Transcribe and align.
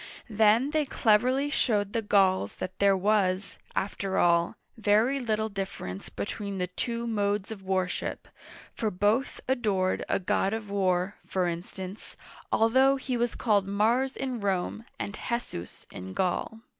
Then 0.31 0.71
they 0.71 0.83
cleverly 0.85 1.51
showed 1.51 1.93
the 1.93 2.01
Gauls 2.01 2.55
that 2.55 2.79
there 2.79 2.97
was, 2.97 3.59
after 3.75 4.17
all, 4.17 4.55
very 4.75 5.19
little 5.19 5.47
difference 5.47 6.09
between 6.09 6.57
the 6.57 6.65
two 6.65 7.05
modes 7.05 7.51
of 7.51 7.61
worship, 7.61 8.27
for 8.73 8.89
both 8.89 9.41
adored 9.47 10.03
a 10.09 10.17
god 10.17 10.53
of 10.55 10.71
war, 10.71 11.17
for 11.27 11.45
instance, 11.47 12.17
although 12.51 12.95
he 12.95 13.15
was 13.15 13.35
called 13.35 13.67
Mars 13.67 14.17
in 14.17 14.39
Rome 14.39 14.85
and 14.97 15.15
He'sus 15.15 15.85
in 15.91 16.13
Gaul. 16.15 16.61